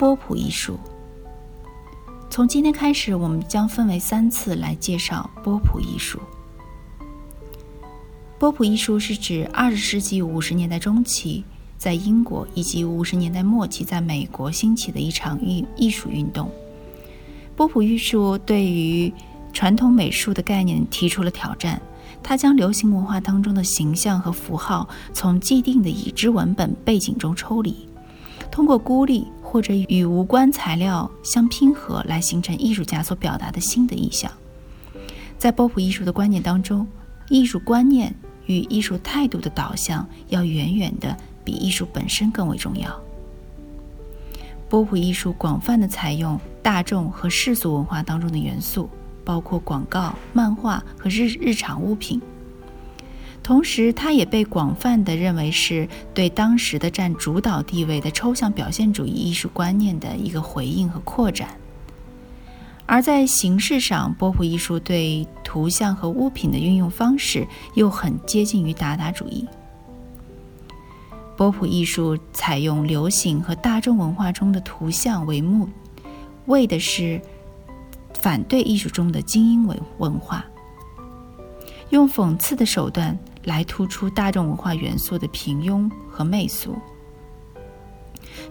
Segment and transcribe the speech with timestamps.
[0.00, 0.78] 波普艺术。
[2.30, 6.18] 从今天开始，我们将分为三次来介绍波普艺术。
[8.38, 11.44] 波普艺术是指二十世纪五十年代中期
[11.76, 16.50] 在英国以及五十年代末期在美国兴起的一场艺艺术运动。
[17.54, 19.12] 波普艺术对于
[19.52, 21.78] 传统美术的概念提出了挑战，
[22.22, 27.86] 它将流行文化当中的形象和符号从既定的已知文本背景中抽离，
[28.50, 29.26] 通过孤立。
[29.50, 34.30] 或者与无关材料相拼合，来形成艺术家所表达的新的意象。
[35.36, 36.86] 在波普艺术的观念当中，
[37.28, 38.14] 艺术观念
[38.46, 42.88] 与艺术态度的导向要远远的比艺术本身更为重要。
[44.68, 48.88] 波普艺术广泛的采用大众和世俗文化当中的元素，
[49.24, 52.22] 包括广告、漫画和日日常物品。
[53.50, 61.48] 同时，它也被广泛地认为是对当时的占主导地位的抽象表现主义艺术观念的一个回应和扩展。
[62.86, 69.44] 而在形式上，波普艺术对图像和物品的运用方式又很接近于达达主义。
[71.36, 75.68] 波普艺术采用流行和大众文化中的图像为目，
[76.46, 77.20] 为的是
[78.14, 80.44] 反对艺术中的精英文文化，
[81.88, 83.18] 用讽刺的手段。
[83.44, 86.76] 来突出大众文化元素的平庸和媚俗。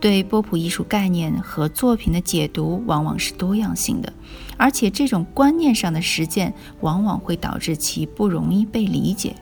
[0.00, 4.12] 对波普艺术概念和作品的解读往往是多样性的，
[4.56, 9.34] 而且这种观念上的实践往往会导致其不容易被理解。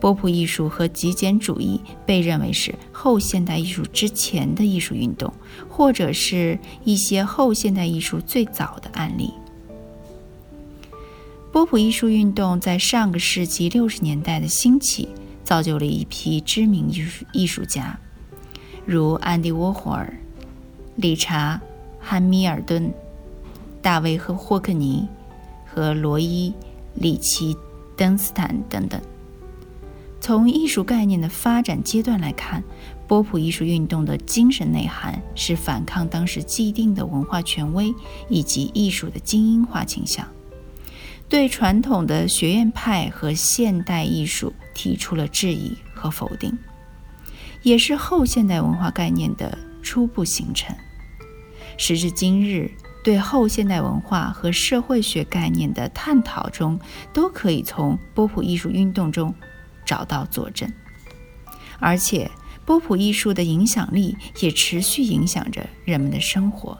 [0.00, 5.32] 波普艺术和极简主义被认为是后现代艺术之前的艺术运动，
[5.68, 9.32] 或者是一些后现代艺术最早的案例。
[11.58, 15.08] 波普艺术运动在上个世纪六十年代的兴起，
[15.42, 17.98] 造就了一批知名艺术艺术家，
[18.86, 20.16] 如安迪沃霍尔、
[20.94, 21.60] 理查
[21.98, 22.88] 汉密尔顿、
[23.82, 25.04] 大卫和霍克尼
[25.66, 26.54] 和罗伊
[26.94, 27.56] 里奇
[27.96, 29.00] 登斯坦等等。
[30.20, 32.62] 从艺术概念的发展阶段来看，
[33.08, 37.92] 波普艺术运动的精神内涵是反抗当时既定的文化权威
[38.28, 40.24] 以及艺术的精英化倾向。
[41.28, 46.56] 对传统的学院派和现代艺术提出了质疑和否定，
[47.62, 50.74] 也是后现代文化概念的初步形成。
[51.76, 52.70] 时至今日，
[53.04, 56.80] 对后现代文化和社会学概念的探讨中，
[57.12, 59.34] 都可以从波普艺术运动中
[59.84, 60.72] 找到佐证。
[61.78, 62.28] 而且，
[62.64, 66.76] 波普艺术的影响力也持续影响着人们的生活。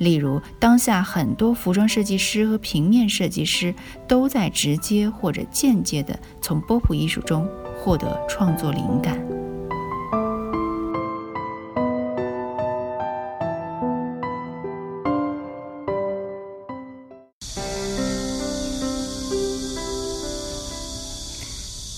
[0.00, 3.74] 例如，当下很多服装设计师和平面设计师
[4.08, 7.46] 都在直接或者间接地从波普艺术中
[7.78, 9.20] 获得创作灵感。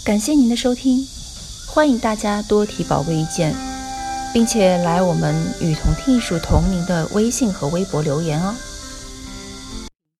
[0.04, 1.06] 感谢您的收听，
[1.68, 3.71] 欢迎大家多提宝贵意见。
[4.32, 8.54] 并且来我们与同听艺术同名的微信和微博留言哦。